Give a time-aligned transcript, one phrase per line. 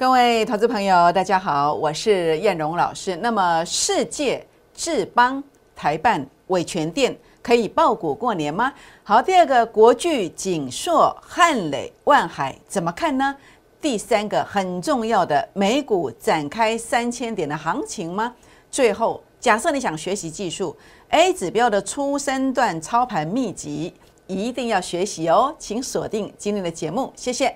[0.00, 3.14] 各位投资朋友，大家好，我是燕荣老师。
[3.16, 4.42] 那么，世界
[4.72, 5.44] 智邦、
[5.76, 8.72] 台办、伟全店可以爆股过年吗？
[9.04, 13.36] 好，第二个，国巨、锦硕、汉磊、万海怎么看呢？
[13.78, 18.34] 第三个很重要的，美股展开三千点的行情吗？
[18.70, 20.74] 最后，假设你想学习技术
[21.10, 23.92] A 指标的初三段操盘秘籍，
[24.26, 27.54] 一定要学习哦，请锁定今天的节目，谢谢。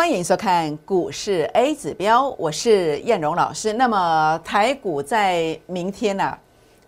[0.00, 3.74] 欢迎收看股市 A 指标，我是燕荣老师。
[3.74, 6.34] 那么台股在明天呢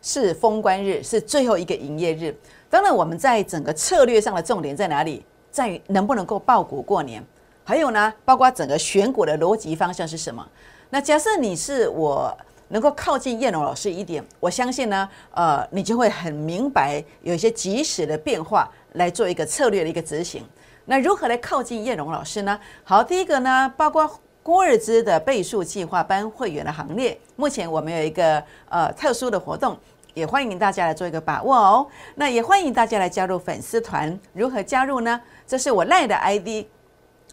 [0.01, 2.35] 是封关日，是最后一个营业日。
[2.71, 5.23] 当然，我们在整个策略上的重点在哪里？
[5.51, 7.23] 在于能不能够爆股过年。
[7.65, 10.49] 还有呢，包括整个选股的逻辑方向是什么？
[10.89, 12.35] 那假设你是我
[12.69, 20.43] 能够靠近燕荣老师一点，我相信呢，呃，你就会很明白有一些及时的变化来做一个策略的一个执行。
[20.87, 22.59] 那如何来靠近叶荣老师呢？
[22.83, 29.79] 好，第一个呢，包括郭日之的倍数计划班会员的行列，目前我们有一个呃特殊的活动，
[30.15, 31.87] 也欢迎大家来做一个把握哦。
[32.17, 35.21] 那也欢迎大家来加入粉丝团，如何加入呢？
[35.47, 36.67] 这是我赖的 ID，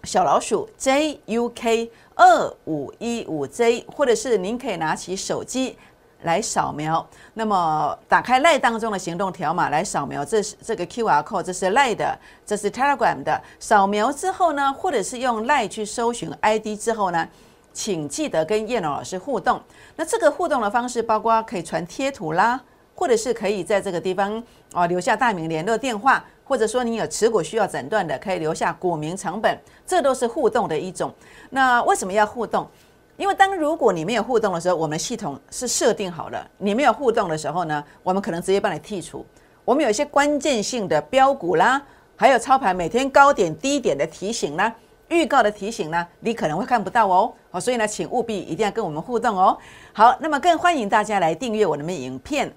[0.03, 5.75] 小老鼠 JUK 二五一五 J，或者是您可以拿起手机。
[6.23, 13.41] 来扫描，那么打开赖当中的行动条码来扫描，这是这个 Q R code，这是赖的，这是 Telegram 的。
[13.59, 17.27] 扫描之后呢，或者是用赖去搜寻 ID 之后呢，
[17.71, 19.61] 请记得跟叶龙老师互动。
[19.95, 22.59] 那这个互动的方式包括可以传贴图啦，
[22.95, 31.13] 或者是可以在这个地方啊留下大名、联络电话，或者说你有持股需要诊断的，可以留下股名、成本，这都是互动的一种。
[31.49, 32.67] 那为什么要互动？
[33.19, 39.25] 因为当如果你没有互动的时候，我们系统是设定好了，你没有互动的时候呢，我们可能直接帮你剔除。
[39.65, 41.81] 我们有一些关键性的标股啦，
[42.15, 44.73] 还有操盘每天高点低点的提醒啦，
[45.09, 47.33] 预告的提醒呢，你可能会看不到哦。
[47.51, 49.57] 好，所以呢，请务必一定要跟我们互动哦。
[49.91, 52.49] 好，那么更欢迎大家来订阅我们的影片，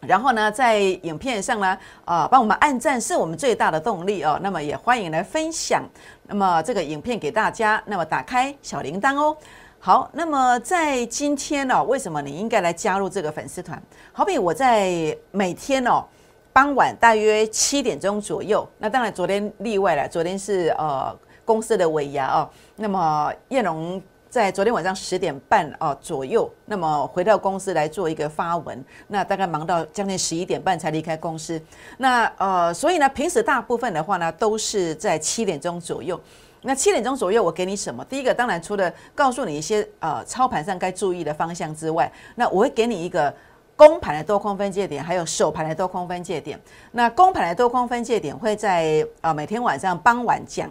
[0.00, 4.36] 然后呢，在影片上呢，啊，帮我们按赞是我们最大的动力哦。
[4.42, 5.84] 那么也欢迎来分享，
[6.26, 9.36] 那么这个影片给大家，那么打开小铃铛哦。
[9.84, 13.82] 好，那么在今天呢，为什么你应该来加入这个粉丝团？
[14.12, 16.04] 好比我在每天哦，
[16.52, 21.12] 傍晚大约七点钟左右，那当然昨天例外了，昨天是呃
[21.44, 22.48] 公司的尾牙哦。
[22.76, 24.00] 那么燕龙
[24.30, 31.60] 在昨天晚上十点半哦左右，那么回到公司来做一个发文，那大概忙到将近十一点半才离开公司。
[31.98, 36.20] 那呃，所以呢，平时大部分的话呢，都是在七点钟左右。
[36.64, 38.04] 那七点钟左右，我给你什么？
[38.04, 43.34] 第一个当然除了告诉你一些呃操盘上该注意的方向之外，那我会给你一个
[43.74, 46.60] 公盘的多空分界点，还有首盘的多空分界点。
[46.92, 50.70] 那公盘的多空分界点会在呃每天晚上傍晚讲，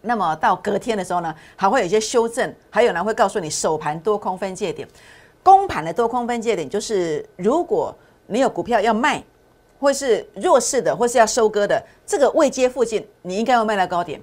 [0.00, 4.88] 那么到隔天的时候呢，还会有一些修正，还有呢会告诉你首盘多空分界点。
[5.42, 7.94] 公盘的多空分界点就是如果
[8.26, 9.22] 你有股票要卖，
[9.78, 14.18] 或是弱势的，或是要收割的，这个位阶附近，你应该要卖到高点。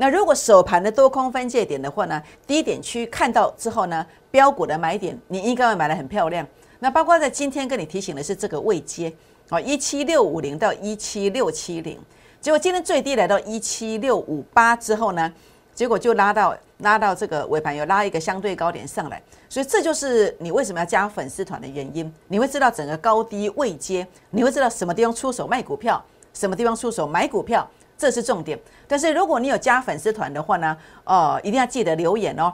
[0.00, 6.46] 那如果首盘的多空分界点的话呢，低点区看到之后呢，标股的买点你应该会买的很漂亮。
[6.78, 9.12] 那包括在今天跟你提醒的是这个位阶，
[9.50, 11.98] 哦，一七六五零到一七六七零，
[12.40, 15.30] 结果今天最低来到一七六五八之后呢，
[15.74, 22.10] 结果就拉到拉到这个尾盘又拉一个相对高点上来，所以这就是你为什么要加粉丝团的原因。
[22.26, 26.02] 你会知道整个高低位阶，你会知道什么地方出手卖股票，
[26.32, 27.68] 什么地方出手买股票。
[28.00, 30.74] 这是重点，但是如果你有加粉丝团的话呢，
[31.04, 32.50] 哦，一定要记得留言哦，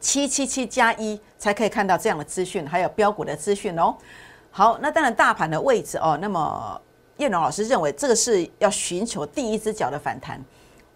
[0.00, 3.94] 七七七加一才可以看到这样的资讯，还有标股的资讯哦。
[4.50, 6.80] 好，那当然大盘的位置哦，那么
[7.18, 10.42] 叶龙老师认为这个是要寻求第一只脚的反弹。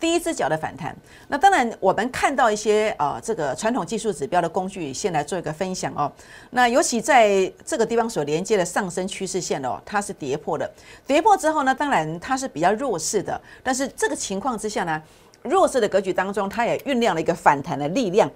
[0.01, 0.95] 第一只脚的反弹，
[1.27, 6.11] 那当然我们看到一些呃这个传统技术指标的工具，先来做一个分享哦。
[6.51, 10.71] 那尤其在这个地方所连接的上升趋势线哦，它是跌破的，
[11.05, 15.03] 跌破之后呢，当然它是比较弱势的，但是这个情况之下呢，
[15.43, 18.31] 弱势的格局当中，它也酝酿了一个反弹的力量。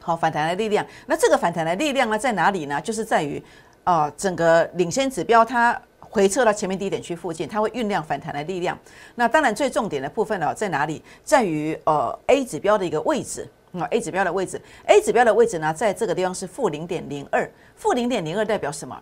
[0.00, 2.80] 好，反弹的力量，那这个反弹的力量呢在哪里呢？
[2.80, 3.40] 就是在于
[3.84, 5.80] 呃整个领先指标它。
[6.10, 8.78] 回撤到前面低点区附近，它会酝酿反弹的力量。
[9.14, 11.02] 那当然最重点的部分呢，在哪里？
[11.22, 19.00] 在于呃 A 指标的一个位置啊，A 指标的位置，A 指标的位置呢，在这个地方是负零点零二，负零点零二代表什么？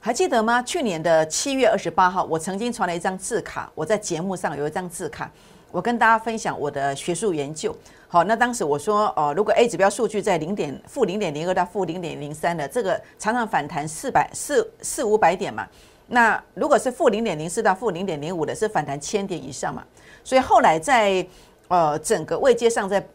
[0.00, 0.62] 还记得吗？
[0.62, 5.30] 去年的七月二十八号，我曾经传了一张字卡，我在节目上有一张字卡，
[5.70, 7.74] 我跟大家分享我的学术研究。
[8.06, 15.66] 好，那当时我说，哦，如果 A 指标数据在零点负零点零二到负零点零三的这个常常反弹四百四四五百点嘛，
[16.06, 19.82] 那如果是负零点零四到负零点零五的，是反弹千点以上嘛。
[20.22, 21.26] 所以后来在
[21.68, 23.06] 呃整个位阶上，在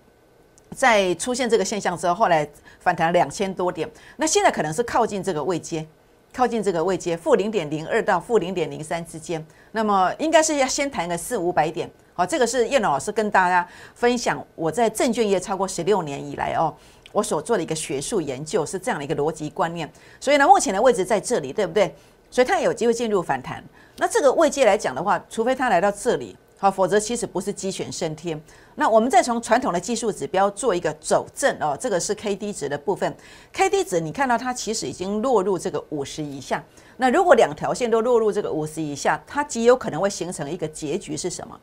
[0.76, 2.48] 在出现这个现象之后，后来
[2.80, 3.90] 反弹两千多点。
[4.18, 5.86] 那现在可能是靠近这个位阶，
[6.34, 9.44] 靠近这个位阶，负零点零二到负零点零三之间。
[9.72, 11.90] 那么应该是要先谈个四五百点。
[12.14, 16.76] 好，这个是叶老师跟大家分享我在证券业超过十六年以来哦，
[17.12, 19.90] 我所做的一个学术研究是这样的一个逻辑观念。
[20.20, 21.96] 所以呢，目前的位置在这里，对不对？
[22.30, 23.64] 所以它有机会进入反弹。
[23.98, 28.42] 那这个位阶来讲的话，除非它来到这里，好，否则其实不是鸡犬升天。
[28.76, 33.14] 那我们再从传统的技术指标做一个走正哦，这个是 K D 值的部分。
[33.52, 36.64] K D 值你看到它其实已经落入这个五十以下。
[36.96, 41.60] 那如果两条线都落入这个五十以下，它极有可能会形成一个结局是什么？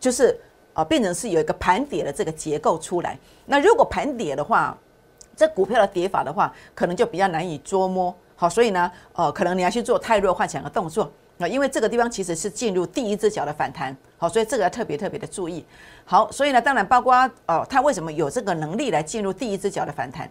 [0.00, 0.38] 就是
[0.72, 3.18] 啊，变成是有一个盘跌的这个结构出来。
[3.44, 4.76] 那如果盘跌的话，
[5.36, 8.14] 这股票的跌法的话，可能就比较难以捉摸。
[8.44, 13.96] 好，所以呢，呃，可能你要去做太弱幻想的动作啊，因为这个地方其实是进入第一只脚的反弹。
[14.18, 15.64] 好，所以这个要特别特别的注意。
[16.04, 17.14] 好，所以呢，当然包括
[17.46, 20.28] 哦，它为什么有这个能力来进入第一只脚的反弹？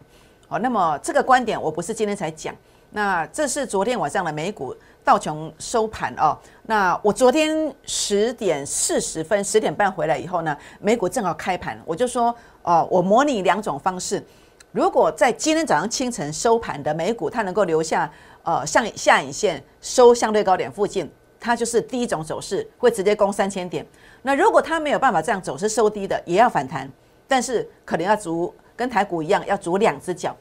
[0.47, 2.53] 好，那么这个观点我不是今天才讲。
[2.91, 6.37] 那这是昨天晚上的美股道琼收盘哦。
[6.67, 14.23] 那我昨天十点四十分、十点半回来以后呢，美股正好开盘，我就说哦，我模拟两种方式。
[14.73, 18.11] 如果在今天早上清晨收盘的美股，它能够留下
[18.41, 21.07] 呃上下影线收相对高点附近，
[21.39, 23.85] 它就是第一种走势，会直接攻三千点。
[24.23, 26.89] 那如果它没有办法这样走势收低的，也要反弹，
[27.27, 30.35] 但是可能要足跟台股一样，要足两只脚。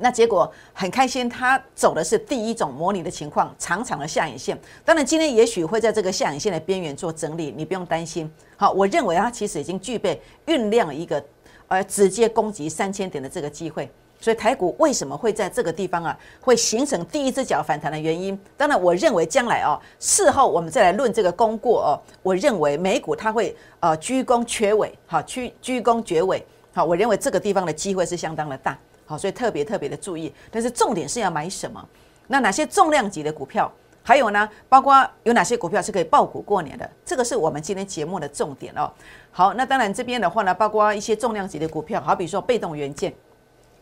[0.00, 4.58] 那结果很开心，它走的是第一种模拟的情况，长长的下影线。
[4.82, 8.32] 当然，今天也许会在这个下影线的边缘做整理，你不用担心。
[8.56, 11.22] 好，我认为它其实已经具备酝酿一个
[11.68, 13.88] 呃直接攻击三千点的这个机会。
[14.20, 18.36] 所以台股为什么会在这个地方啊，会形成第一只脚反弹的原因？
[18.56, 21.90] 当然，我认为将来哦，事后我们再来论这个功过哦。
[22.20, 26.44] 我认为美股它会呃居功缺尾，好，居居功绝尾。
[26.72, 28.76] 好，我认为这个地方的机会是相当的大。
[29.06, 31.88] 好，所以特别特别的注意，但是重点是要买什么？
[32.26, 33.72] 那哪些重量级的股票？
[34.08, 34.48] 还有呢？
[34.70, 36.90] 包括有哪些股票是可以爆股过年的？
[37.04, 38.90] 这个是我们今天节目的重点哦。
[39.30, 43.12] 好，那当然这边的话呢，包括一些重量级的股票，好比说被动元件，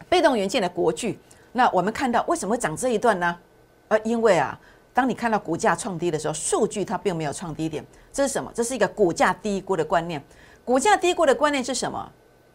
[0.08, 1.16] 被动元件的国巨，
[1.52, 3.38] 那我们看到为什么会涨这一段呢？
[3.86, 4.58] 呃，因为啊，
[4.92, 8.50] 当你看到股价创低的时候，数据它并没有创低点，这是什么？
[8.52, 10.20] 这是一个股价低估的观念。
[10.64, 12.10] 股价低估的观念是什么？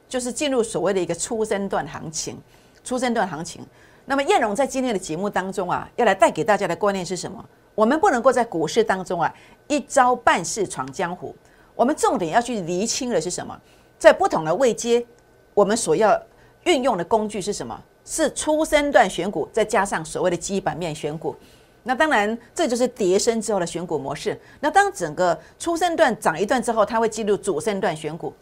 [0.09, 2.37] 就是进入所谓的一个初升段行情。
[2.83, 3.65] 初生段行情，
[4.03, 7.41] 那么燕荣在今天的节目当中啊，要来带给大家的观念是什么？
[7.75, 9.33] 我们不能够在股市当中啊
[9.67, 11.35] 一招半式闯江湖，
[11.75, 13.57] 我们重点要去厘清的是什么？
[13.97, 15.05] 在不同的位阶，
[15.53, 16.21] 我们所要
[16.63, 17.79] 运用的工具是什么？
[18.03, 21.35] 是初生段选股，再加上所谓的基本面选股。
[21.83, 24.39] 那当然，这就是叠升之后的选股模式。
[24.59, 28.33] 那当整个初生段涨一段之后，它会进入主升段选股。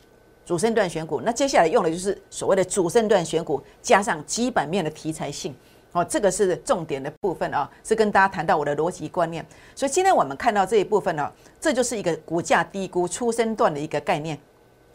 [0.46, 5.56] 主升段选股，那接下来用的就是所谓的主升段选股，加上基本面的题材性，
[5.92, 9.46] 哦，这个是重点的部分啊，是跟大家谈到我的逻辑观念。
[9.76, 14.38] 所以今天我们看到这一部分呢，这就是一个股价低估出生段的一个概念，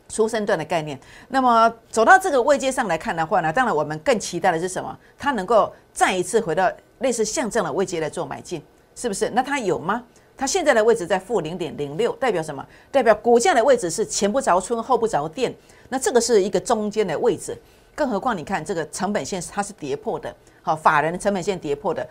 [0.08, 0.98] 出生段的概念。
[1.28, 4.96] 那么走到这个位阶上来看的话呢，当然我们更期待的是什么？
[5.18, 6.70] 它能够再一次回到
[7.00, 8.62] 类似像这样的位阶来做买进，
[8.94, 9.28] 是不是？
[9.30, 10.04] 那它有吗？
[10.36, 12.64] 它现在的位置在负零点零六，代表什么？
[12.90, 15.54] 代表股价的位置是前不着村后不着店，
[15.88, 17.56] 那这个是一个中间的位置。
[17.94, 20.34] 更何况你看这个成本线它是跌破的，
[20.64, 22.08] 好，法人的成本线跌破的，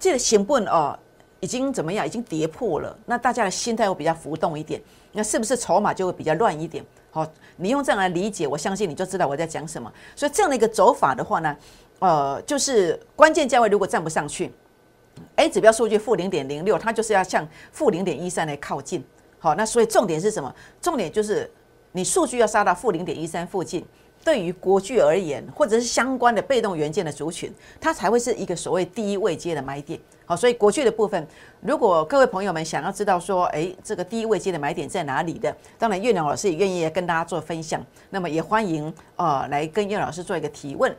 [0.00, 0.98] 这个行不哦，
[1.40, 2.06] 已经怎么样？
[2.06, 4.80] 已经跌破了，那大家的心态会比较浮动一点，
[5.12, 6.82] 那是不是筹码就会比较乱一点？
[7.10, 9.92] 好，你用这样来理解，我相信你就知道我在讲什么。
[10.16, 11.54] 所以这样的一个走法的话呢，
[11.98, 14.50] 呃，就是关键价位如果站不上去。
[15.36, 19.04] A 指标数据负零点零六，它就是要向负零点一三来靠近。
[19.38, 20.52] 好，那所以重点是什么？
[20.80, 21.50] 重点就是
[21.92, 23.84] 你数据要杀到负零点一三附近，
[24.24, 29.98] 对于国巨而言，或者是相关的被动元件的族群，它才会是一个所谓第一位阶的买点。
[30.24, 31.26] 好，所以国巨的部分，
[31.60, 37.84] 如果各位朋友们想要知道说，诶，这个第一位阶的买点在哪里的，当然岳良老师也愿意跟大家做分享。
[38.10, 40.94] 那么也欢迎呃来跟岳老师做一个提问。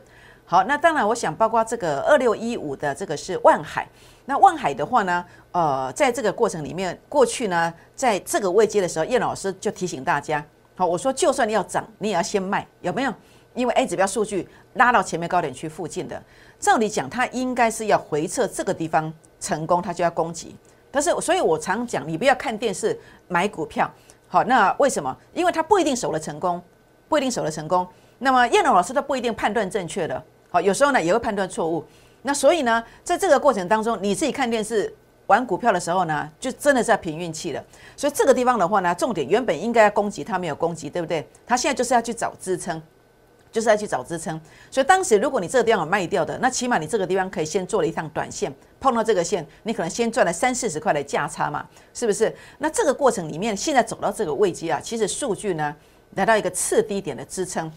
[0.46, 3.88] 好，那当然，我想包括这个二六一五的这个是万海。
[4.26, 13.14] 那万海的话呢，呃，在这个过程里面，过去呢，在这个位阶的时候，叶老师就提醒大家，好，我说就算你要涨，你也要先卖，有没有？
[13.54, 16.20] 因为 A 指标数据拉到前面高点区附近的，
[16.58, 20.56] 照理讲，它应该是要回撤这个地方成功，它就要攻击。
[20.90, 23.88] 但是，所以我常讲，你不要看电视买股票。
[24.26, 25.16] 好，那为什么？
[25.32, 26.60] 因为它不一定守得成功，
[27.08, 27.86] 不一定守得成功。
[28.18, 31.84] 那么燕龙老师他不一定判断正确的，好，有时候呢也会判断错误。
[32.22, 34.92] 那所以呢，在这个过程当中，你自己看电视
[35.26, 37.64] 玩股票的时候呢，就真的是要凭运气了。
[37.96, 41.26] 所以这个地方的话呢，重点原本应该要攻击，他没有攻击，对不对？
[41.46, 42.82] 他现在就是要去找支撑。
[43.52, 52.34] 就是要去找支撑，所以当时如果你这个地方有卖掉的，那起码你这个地方可以先做了一趟短线，碰到这个线，你可能先赚了三四十块的价差嘛，是不是？
[52.58, 55.72] 那这个过程里面，现在走到这个位阶啊，其实数据呢
[56.16, 57.70] 来到一个次低点的支撑，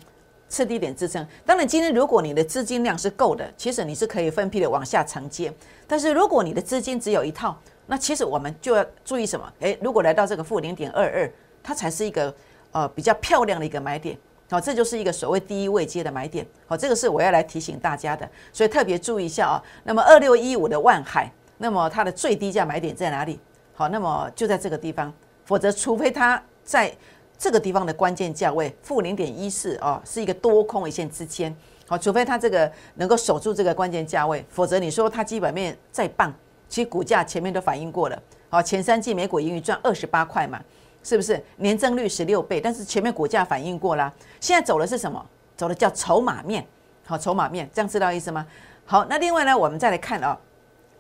[0.49, 1.25] 次低点支撑。
[1.45, 5.53] 当然，今天如果你的资金量是够的，其实你是可以分批的往下承接。
[5.87, 9.51] 但是如果你的资金只有一套，那其实我们就要注意什么？
[9.59, 11.31] 诶，如果来到这个负零点二二，
[11.63, 12.33] 它才是一个
[12.71, 14.17] 呃比较漂亮的一个买点。
[14.49, 16.45] 好，这就是一个所谓第一位接的买点。
[16.65, 19.61] 好，这个是我要来提醒大家的，所以特别注意一下啊。
[19.83, 23.39] 那么二六一五的万海，那么它的最低价买点在哪里？
[23.73, 25.13] 好，那么就在这个地方，
[25.43, 26.93] 否则除非它在
[27.37, 31.55] 这个地方的关键价位负零点一四哦，是一个多空一线之间。
[31.87, 36.33] 好，除非它这个能够守住这个关键价位，否则你说它基本面再棒，
[36.67, 38.21] 其实股价前面都反映过了。
[38.49, 40.61] 好，前三季美股盈余赚二十八块嘛。
[41.03, 42.59] 是不是年增率十六倍？
[42.59, 45.25] 但是前面股价反应过了，现在走的是什么？
[45.55, 46.67] 走的叫筹码面，
[47.05, 48.45] 好，筹码面，这样知道意思吗？
[48.83, 50.37] 好，那另外呢，我们再来看啊，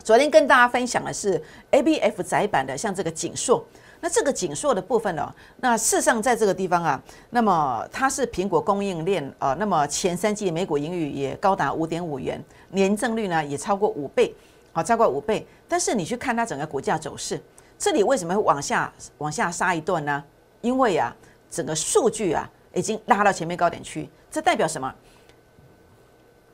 [0.01, 3.67] 昨天跟大家分享的是 A B F 窄板的，像这个锦硕，
[3.99, 7.01] 那这个锦硕的部分呢，那事实上在这个地方啊，
[7.31, 14.33] 那么它是苹果供应链啊，那么前三季美股盈余也高达五点五元，年增率呢也超过五倍，
[14.71, 17.41] 好，超过五倍，但是你去看它整个股价走势。
[17.79, 20.23] 这里为什么会往下往下杀一段呢？
[20.61, 21.15] 因为啊，
[21.49, 24.93] 整个数据啊已经拉到前面高点区，这代表什么？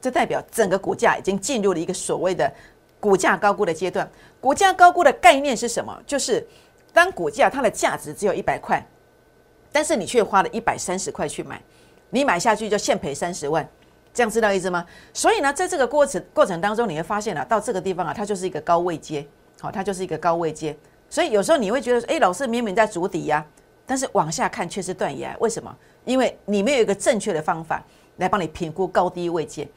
[0.01, 2.53] 这代表整个股价已经进入了一个所谓的
[3.00, 4.09] 股价高估的阶段。
[4.41, 5.97] 股价高估的概念是什么？
[6.05, 6.45] 就是
[6.93, 8.81] 当股价它的价值只有一百块，
[9.71, 11.59] 但是你却花了一百三十块去买，
[12.12, 13.67] 你买下去就现赔三十万，
[14.13, 14.85] 这样知道意思吗？
[15.12, 19.25] 所以呢，在这个过程过程当中，你会发现啊，到这个地方啊，它就是一个高位阶，
[19.59, 20.77] 好，它就是一个高位阶。
[21.09, 23.43] 所以有时候你会觉得说，哎，老师明明在筑底呀，
[23.85, 25.75] 但是往下看却是断崖，为什么？
[26.05, 27.83] 因为你没有一个正确的方法
[28.17, 29.67] 来帮你评估高低位阶。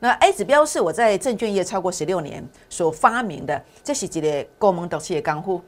[0.00, 5.62] 那 A 指标是我在证券业超过十六年所发明的，这是一个高门独起的功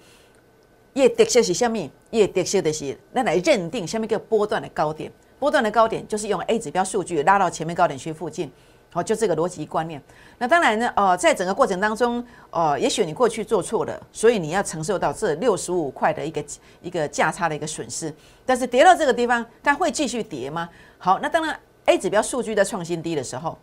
[0.95, 1.01] 夫。
[1.01, 1.91] 业特色是什么？
[2.11, 8.51] 业特色的是那来认定下面一个波段的高点，波段的高点就是用 A 指标数据拉到前面高点区附近。
[8.93, 10.03] 好，就这个逻辑观念。
[10.37, 16.45] 那当然呢，呃，在整个过程当中，呃，也许你过去做错了，所以你要承受到这六十五块的一个
[16.83, 18.13] 一个价差的一个损失。
[18.45, 20.69] 但是跌到这个地方，它会继续跌吗？
[20.99, 23.57] 好，那当然，A 指标数据在创新低的时候，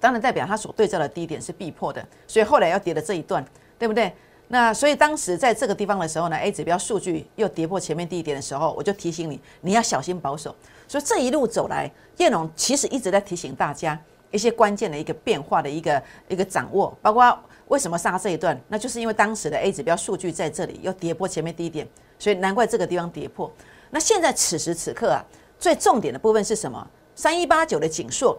[0.00, 3.44] 当然代表它所对照的低点是必破的，所以后来要跌的这一段，
[3.78, 4.12] 对不对？
[4.48, 10.54] 那所以当时在这个地方的时候呢，A 指标数据又跌破前面低点的时候，我就提醒你，你要小心保守。
[10.86, 13.98] 所以这一路走来，叶龙其实一直在提醒大家。
[14.30, 17.38] 一些关键的一个变化的一个一个掌握，包括
[17.68, 21.88] 为什么杀这一段，那就是因为当时的 A 指标数据在这里又跌破前面低点，
[22.18, 23.50] 所以难怪这个地方跌破。
[23.88, 25.24] 那现在此时此刻啊，
[25.58, 26.86] 最重点的部分是什么？
[27.14, 28.38] 三一八九的锦硕，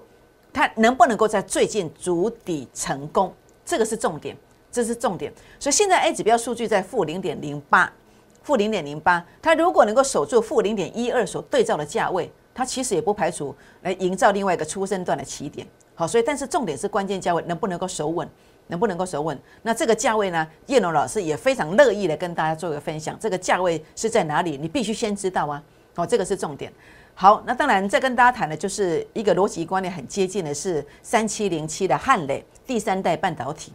[0.53, 3.33] 它能不能够在最近筑底成功？
[3.65, 4.37] 这个是重点，
[4.71, 5.31] 这是重点。
[5.59, 7.91] 所以现在 A 指标数据在负零点零八，
[8.43, 12.31] 负零点零八，它如果能够守住负零点一二所对照的价位。
[12.51, 18.27] 它其实也不排除来营造另外一个出生段的起点，好，所以但是重点是关键价位能不能够守稳，
[18.67, 19.39] 能不能够守稳？
[19.61, 20.45] 那这个价位呢？
[20.65, 24.57] 叶龙老师也非常乐意的跟大家做一个分享，这个价位是在哪里？
[24.57, 25.63] 你必须先知道啊，
[25.95, 26.69] 哦，这个是重点。
[27.13, 33.71] 好，那当然再跟大家谈的就是一个逻辑观念很接近的是三七零七的汉磊第三代半导体，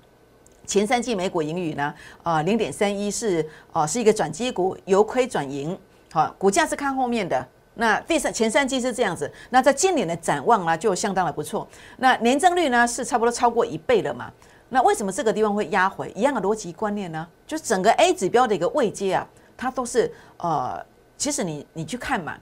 [0.66, 5.78] 前三季美股盈余呢，啊，零点三一是哦是一个转机股，由亏转盈，
[6.12, 7.47] 好，股价是看后面的。
[7.76, 11.66] 那第三前三季是这样子，那在今年的展望呢，就相当的不错。
[11.97, 14.30] 那年增率呢是差不多超过一倍了嘛？
[14.68, 16.12] 那为什么这个地方会压回？
[16.14, 17.26] 一样的逻辑观念呢？
[17.47, 20.80] 就整个 A 指标的一个位阶啊，它都是呃，
[21.16, 22.37] 其实你你去看嘛，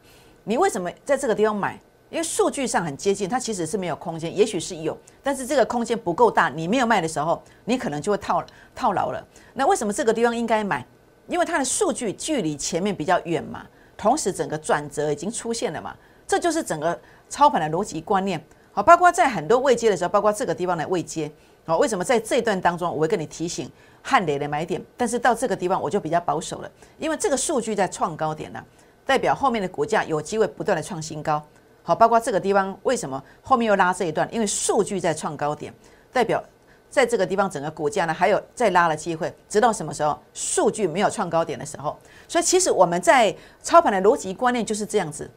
[0.44, 1.80] 你为什么在这个地方买？
[2.12, 9.26] 因为数据上很接近，它其实是没有空间，也许是有，但是这个空间不够大，你没有卖的时候，你可能就会套套牢了。
[9.54, 10.86] 那为什么这个地方应该买？
[11.26, 13.64] 因为它的数据距离前面比较远嘛。
[13.96, 15.96] 同时，整个转折已经出现了嘛？
[16.26, 17.00] 这就是整个
[17.30, 18.38] 操盘的逻辑观念。
[18.72, 21.32] 好，包括在很多未接的时候，包括这个地方的未接。
[21.64, 23.70] 好，为什么在这一段当中，我会跟你提醒
[24.02, 24.84] 汉雷的买点？
[24.98, 28.62] 但是到这个地方，我就比较保守了，因为这个数据在创高点呢，
[29.06, 31.42] 代表后面的股价有机会不断的创新高。
[31.82, 34.28] 好，包括这个地方为什么后面又拉这一段？
[34.32, 35.74] 因为数据在创高点，
[36.12, 36.42] 代表
[36.88, 40.18] 在这个地方整个股价呢还有再拉的机会，直到什么时候？
[40.32, 41.98] 数据没有创高点的时候。
[42.28, 45.28] 所以其实我们在操盘的逻辑观念就是这样子，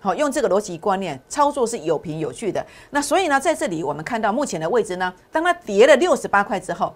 [0.00, 2.64] 好，用这个逻辑观念操作是有凭有据的。
[2.90, 6.94] 那所以呢，在这里我们看到目前的位置呢，当它跌了六十八块之后，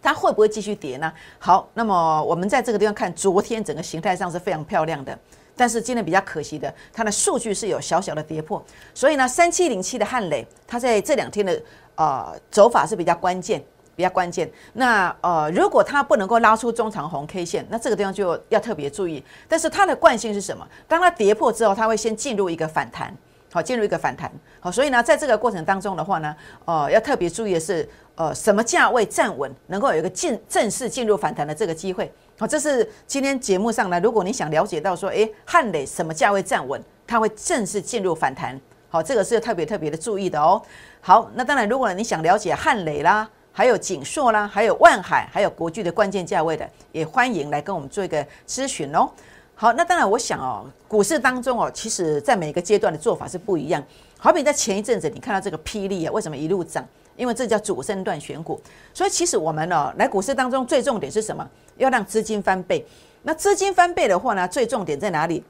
[0.00, 1.12] 它会不会继续跌呢？
[1.38, 5.18] 好，那么我们在这个地方看，昨天整个形态上是非常漂亮的。
[5.60, 8.64] 但是今天比较可惜的，它的数据是有小小的跌破，
[8.94, 11.62] 所以呢，三七零七的汉磊，它在这两天的
[11.96, 13.62] 呃走法是比较关键，
[13.94, 14.50] 比较关键。
[14.72, 19.22] 那呃，如果它不能够拉出中长红 K 线，那这个地方就要特别注意。
[19.46, 20.66] 但是它的惯性是什么？
[20.88, 23.14] 当它跌破之后，它会先进入一个反弹，
[23.52, 32.10] 好，进入一个反弹，好，所以呢，在这个过程当中的话呢，呃，要特别注意的是，呃，什么价位站稳，能够有一个进正式进入反弹的这个机会。
[32.40, 38.58] 好，这是今天节目上呢，如果你想了解到说，诶，汉磊什么价位站稳，它会正式进入反弹。
[38.88, 40.58] 好，这个是特别特别的注意的哦。
[41.02, 49.06] 好，那当然，如果你想了解汉磊啦，还有锦硕啦，还有万海，还有国巨的关键价位的，也欢迎来跟我们做一个咨询哦。
[49.54, 53.84] 好，那当然，我想哦，股市当中哦，其实在每个阶段的做法是不一样。
[54.16, 56.82] 好比在前一阵子，你看到这个霹雳啊，为什么一路涨？
[57.16, 58.60] 因为这叫主升段选股，
[58.94, 61.46] 所以其实我们呢来股市当中最重点是什么？
[61.76, 62.86] 要让资金翻倍。
[63.22, 65.44] 那资金翻倍的话呢，最重点在哪里？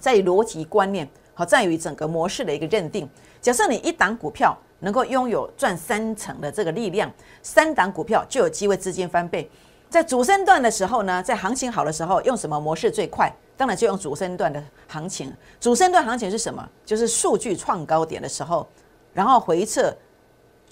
[0.00, 3.08] 在于逻辑观念，好，在于整个模式的一个认定。
[3.40, 7.08] 假设你一档股票能够拥有赚三成的这个力量，
[7.42, 9.48] 三档股票就有机会资金翻倍。
[9.88, 13.32] 在主升段的时候呢，在行情好的时候，用什么模式最快？
[13.56, 15.32] 当然就用主升段的行情。
[15.60, 16.68] 主升段行情是什么？
[16.84, 18.68] 就是数据创高点的时候，
[19.12, 19.94] 然后回撤。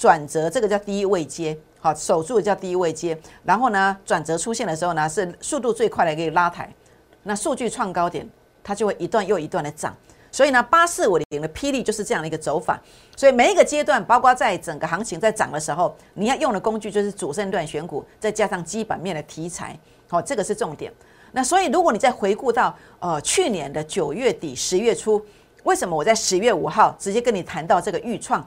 [0.03, 6.69] 转折这个叫第一位阶，好守住叫第一位阶，然后呢转折出现的时候呢是速度最快的一个拉抬，
[7.23, 8.29] 那数据创高点，
[8.65, 9.97] 它就会一段又一段的涨，
[10.33, 12.83] 所以呢八四五零的霹雳就是这样的一个走法，
[13.17, 19.79] 所以每一个阶段，包括在整个行情在涨的时候，你要用的工具就是主升段选股，再加上基本面的题材，
[20.09, 20.93] 好这个是重点。
[21.31, 25.25] 那所以如果你再回顾到呃去年的九月底十月初，
[25.63, 28.45] 为什么我在十月五号直接跟你谈到这个预创？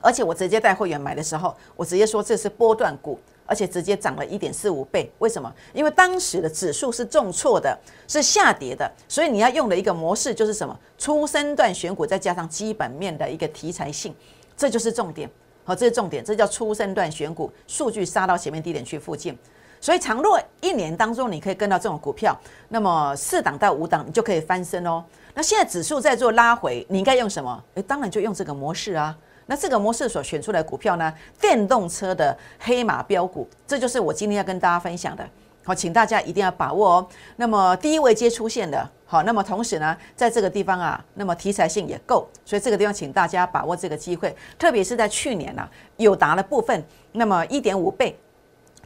[0.00, 5.10] 而且我直接带会员买的时候，我直接说这是波段股，而且直接涨了一点四五倍。
[5.18, 5.52] 为什么？
[5.72, 10.78] 因为当时的指数是重挫的，是下跌的，所以你要用的一个模式就是什么？
[10.98, 14.14] 初生段选股，再加上基本面的一个题材性，
[14.56, 15.30] 这就是重点。
[15.64, 19.36] 好，这是重点，这叫初生段选股，数据杀到前面低点区附近。
[19.82, 25.04] 所以长若一年当中，你可以跟到这种股票，那么四档到五档，你就可以翻身哦。
[25.34, 27.62] 那现在指数在做拉回，你应该用什么？
[27.74, 29.16] 诶，当然就用这个模式啊。
[29.50, 31.12] 那这个模式所选出来股票呢？
[31.40, 35.28] 电动车的黑马标股，这就是我今天要跟大家分享的。
[35.64, 37.08] 好，请大家一定要把握哦。
[37.34, 44.32] 那么第一位接出现的，好，那么同时呢，在这个地方啊，那么题材性也够，所以这个地方请大家把握这个机会。
[44.56, 48.16] 特别是在去年啊，友达的部分，那么一点五倍，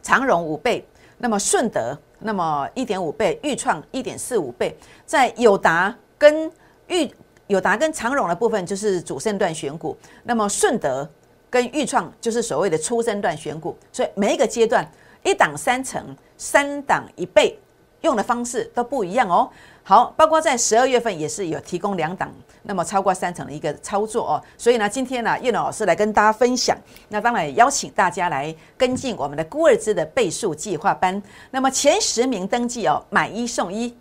[0.01, 0.83] 长荣五倍，
[1.19, 4.75] 那么顺德那么一点五倍，裕创一点四五倍，
[5.05, 6.51] 在友达跟
[6.87, 7.07] 裕。
[7.47, 11.07] 友达跟长荣的部分就是主升段选股，那么顺德
[11.49, 14.89] 跟裕创就是所谓的初升段选股，所以每一个阶段
[15.23, 16.03] 一档三成，
[16.37, 17.57] 三档一倍，
[18.01, 19.49] 用的方式都不一样哦。
[19.83, 24.41] 好，包括在十二月份也是有提供两档，那么超过三成的一个操作哦。
[24.57, 26.75] 所以呢，今天呢，叶老师来跟大家分享，
[27.09, 33.95] 那当然也邀请大家来跟进我们的孤儿资的倍数计划班，那么前十名登记哦，买一送一。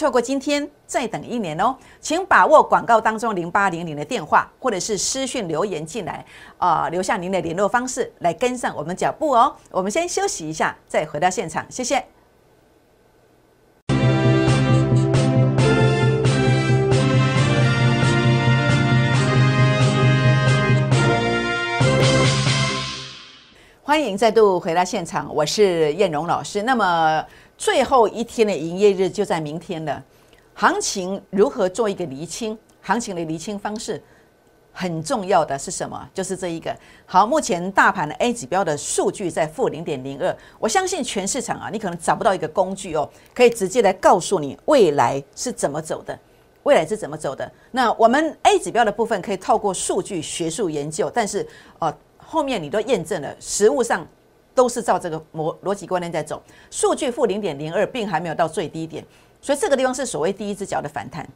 [0.00, 6.24] 错过今天，再等一年哦，请把握广告当中零八零零的电话，或者是私讯留言进来，
[6.56, 9.54] 啊，留下您的联络方式来跟上我们脚步哦。
[9.70, 12.02] 我们先休息一下，再回到现场，谢谢。
[23.82, 26.62] 欢迎再度回到现场，我是燕荣老师。
[26.62, 27.22] 那么。
[27.60, 30.02] 最后一天的营业日就在明天了，
[30.54, 32.58] 行情如何做一个厘清？
[32.80, 34.02] 行情的厘清方式
[34.72, 36.08] 很重要的是什么？
[36.14, 36.74] 就是这一个。
[37.04, 46.18] 好，目前大盘的 A 指标的数据在负零点零二，我相信全市场啊，你可能找不到一个工具哦，可以直接来告诉你未来是怎么走的，
[46.62, 47.52] 未来是怎么走的。
[47.70, 51.46] 那我们 A 指标的部分可以透过数据学术研究，但是
[51.78, 54.08] 呃，后面你都验证了，实物上。
[54.54, 59.04] 都是照这个模逻辑观念在走，数据负零点零二，并还没有到最低点，
[59.40, 61.28] 所以这个地方是所谓第一只脚的反弹。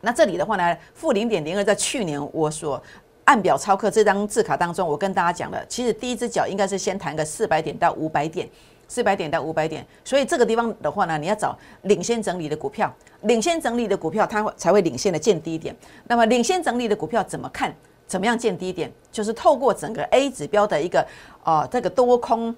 [0.00, 2.82] 那这里的话呢，负零点零二，在去年我所
[3.24, 8.48] 按表操课这张字卡当中，我跟大家讲了，其实第一只脚应该是先弹个四百点到五百点，
[8.86, 15.74] 四百点到五百点，所以这个地方的话呢，你要找领先整理的股票，领先整理的股票它才会领先的见低点。
[16.06, 17.74] 那么领先整理的股票怎么看？
[18.08, 18.90] 怎么样见低点？
[19.12, 21.06] 就是透过整个 A 指标的一个
[21.44, 22.54] 哦这个多空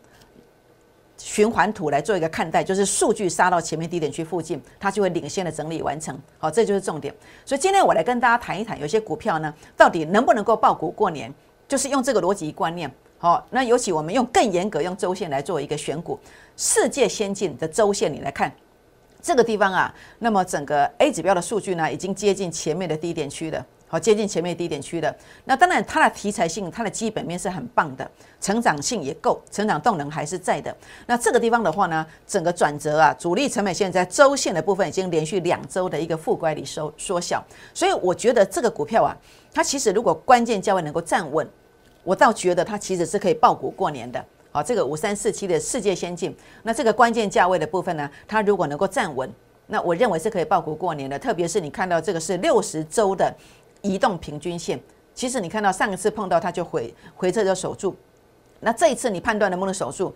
[1.18, 6.18] 循环图来做一个看待，就是数据杀到前面低点区附近，它就会领先的整理完成。
[6.38, 7.14] 好，这就是重点。
[7.44, 11.32] 所以今天我来跟大家谈一谈，有些股票呢，到底能不能够爆股过年？
[11.68, 12.90] 就是用这个逻辑观念。
[13.18, 16.18] 好，那尤其我们用更严格用周线来做一个选股，
[16.56, 18.50] 世界先进的周线你来看
[19.20, 23.66] 这个地方啊，那么整个 A 指标的数据呢，已经接近前面的低点区了。
[23.92, 25.12] 好，接近前面低点区的，
[25.44, 28.08] 那当然它的题材性、它的基本面是很棒的，
[28.40, 30.72] 成长性也够，成长动能还是在的。
[31.06, 39.10] 那这个地方的话呢，整个转折啊，主力成本线在周线的部分已经连续两周的一个负乖离收缩小，所以我觉得这个股票啊，
[39.52, 41.44] 它其实如果关键价位能够站稳，
[42.04, 44.24] 我倒觉得它其实是可以爆股过年的。
[44.52, 49.28] 好，这个五三四七的世界先进，那这个关键价位的部分呢，它如果能够站稳，
[49.66, 51.18] 那我认为是可以爆股过年的。
[51.18, 53.34] 特别是你看到这个是六十周的。
[53.82, 54.80] 移动平均线，
[55.14, 57.94] 其实你看到上一次碰到它就回回撤就守住，
[58.60, 60.14] 那这一次你判断能不能守住？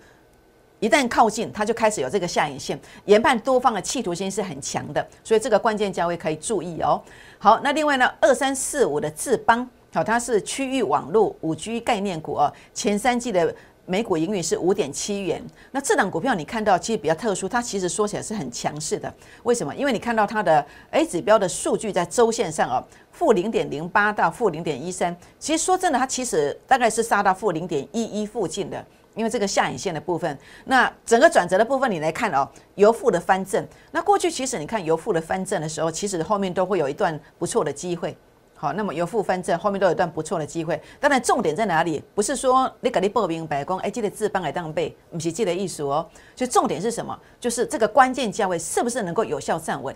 [0.81, 7.01] 一旦靠近，它就开始有这个下影线，研判多方的企图心是很强的，所以这个关键价位可以注意哦。
[7.39, 13.55] 好，那另外呢，二三四五的智邦，好，它是区域网络五 G 概念股哦，前三季的。
[13.87, 19.13] 每股盈余是五点七元，那这档股票你看到其实比较特殊，它其实说起来是很强势的。
[19.43, 19.75] 为什么？
[19.75, 25.15] 因为你看到它的 A 指标的数据在周线上哦，负零点零八到负零点一三。
[25.39, 28.83] 其实说真的，它其实大概是杀到负零点一一附近的，
[29.15, 30.39] 因为这个下影线的部分。
[30.65, 33.67] 那整个转折的部分你来看哦，由负的翻正。
[33.91, 38.17] 那过去其实你看由负的翻正的时候，其实后面都会有一段不错的机会。
[38.65, 40.81] 好，那么由负翻正，后面都有一段不错的机会。
[40.99, 42.03] 当然，重点在哪里？
[42.15, 46.09] 不是说你给你报名白，宫哎，记得字帮来当背，不是记得艺术哦。
[46.35, 47.15] 所以重点是什么？
[47.39, 49.95] 就是这个关键价位是不是能够有效站稳？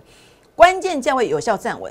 [0.55, 1.91] 关键价位有效站稳。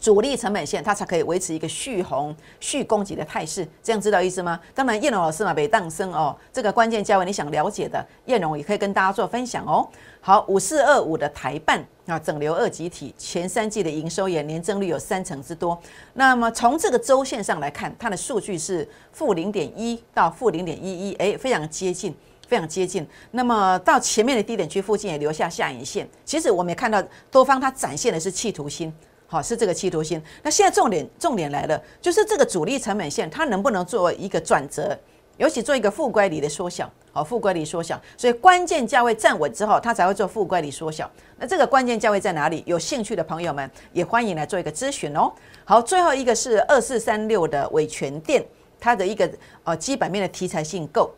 [0.00, 4.60] 主力成本线，它才可以维持一个续红、续攻击的态势，这样知道意思吗？
[4.74, 9.88] 当然，燕龙老师嘛，北当生哦，这个关键价位你想了解的，燕龙也可以跟大家做分享哦。
[10.20, 15.76] 好，五四二五的台办啊，整流二级体，前三季的营收也年增率有三成之多。
[16.14, 22.14] 那么从这个周线上来看，它的数据是负零点一到负零点一一，哎，非常接近，
[22.46, 23.04] 非常接近。
[23.32, 26.08] 那么到前面的低点区附近也留下下影线。
[26.24, 28.92] 其实我们也看到多方它展现的是企图心。
[29.26, 30.22] 好，是这个企图心。
[30.44, 34.96] 那现在重点重点来了，就是这个主力成本线，它能不能做一个转折，
[35.36, 36.90] 尤其做一个负乖离的缩小。
[37.12, 41.10] 好，负乖离缩小，所以关键价位站稳之后，它才会做负乖离缩小。
[41.38, 42.62] 那这个关键价位在哪里？
[42.66, 45.32] 有兴趣的朋友们也欢迎来做一个咨询哦。
[45.64, 48.44] 好，最后一个是二四三六的伟权店，
[48.78, 49.30] 它的一个
[49.64, 51.10] 呃基本面的题材性够。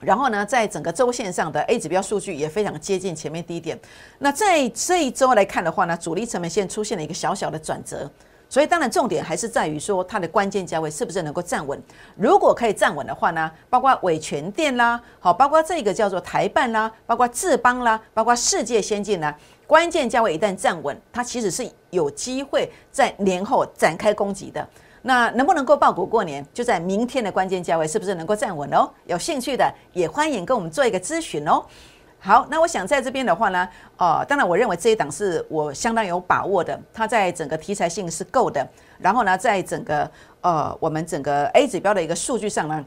[0.00, 3.78] 然后呢，在整个周线上的 A 指标数据也非常接近前面低点。
[4.18, 8.10] 那在这一周来看的话呢，主力成本线出现了一个小小的转折，
[8.48, 11.80] 所以当然重点还是在于说它的关键价位是不是能够站稳。
[12.16, 24.66] 如果可以站稳的话呢，包括伟全电啦，好，包括这个叫做台办啦，包括智邦啦，包括世界先进啦，关键价位一旦站稳，它其实是有机会在年后展开攻击的。
[25.02, 28.90] 那能不能够爆股过年，就在明天的关键价位是不是能够站稳哦？
[29.06, 31.64] 有兴趣的也欢迎跟我们做一个咨询哦。
[32.20, 38.66] 好，那我想在这边的话呢，呃，当然我认为这一档是我相当有把握的，它在整个题材性是够的，
[38.98, 42.84] 然后呢，在整个呃我们整个 A 指标的一个数据上呢，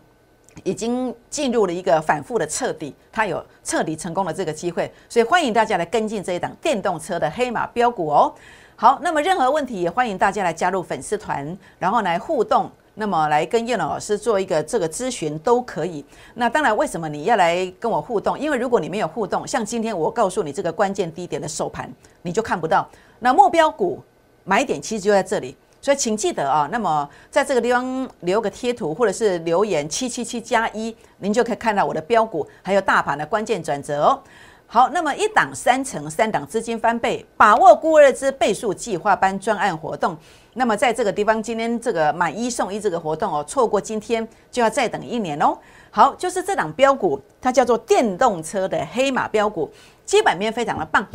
[0.63, 8.33] 已经进入了一个反复的彻底，它有彻底成功的这个机会，所以欢迎大家来跟进这一档电动车的黑马标股哦。
[8.75, 12.69] 好，那么任何问题也欢迎大家来加入粉丝团，然后来互动，
[13.01, 16.05] 那么来跟叶老师做一个这个咨询都可以。
[16.35, 18.37] 那当然，为什么你要来跟我互动？
[18.37, 22.87] 因为如果你没有互动，像今天我告诉你这个关键低点的收盘，你就看不到。
[23.17, 23.99] 那目标股
[24.43, 26.69] 买点其实就在这里，所以请记得啊。
[26.71, 34.21] 那么在这个地方留个贴图或者是留言七七七加一，您就可以看到我的标股还有大盘的关键转折哦。
[34.67, 40.15] 好，那么一档三成，三档资金翻倍，把握估二之倍数计划班专案活动。
[40.53, 45.57] 那么在这个地方，今天这个买一送一这个活动哦，错过今天就要再等一年哦。
[45.89, 49.71] 好，就是这档标股，它叫做电动车的黑马标股，
[50.05, 51.07] 基本面非常的棒。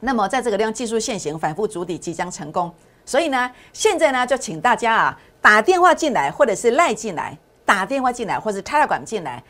[0.00, 2.72] 那么在这个地方技术线型反复筑底即将成功，
[3.06, 9.40] 所以呢，现在呢就请大家啊打电话进来，或者是赖进来，打电话进来，或者是插管进来。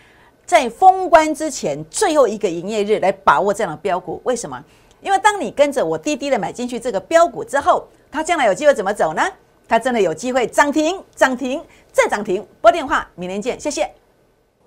[0.44, 4.62] 在封关之前最后一个营业日来把握这样的标股，为什么？
[5.02, 9.22] 因为当你跟着我滴滴的买进去这个标股之后，它将来有机会怎么走呢？
[9.68, 12.46] 它真的有机会涨停、涨停再涨停。
[12.60, 13.90] 拨电话，明天见，谢谢。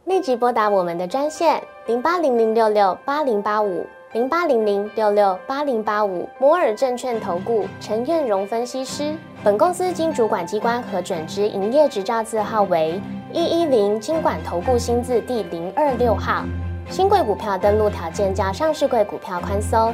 [0.04, 3.86] 立即拨打我们的专线零八零零六六八零八五。
[4.14, 9.14] 零八零零六六八零八五摩尔证券投顾陈彦荣分析师。
[9.44, 13.02] 本公司经主管机关核准之营业执照字号为
[13.34, 16.46] 一一零金管投顾新字第零二六号。
[16.90, 19.94] 新贵股票登录条件较上市贵股票宽松，